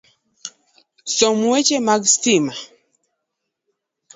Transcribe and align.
Somo 1.15 1.45
weche 1.53 1.77
mag 1.87 2.01
sitima, 2.11 2.53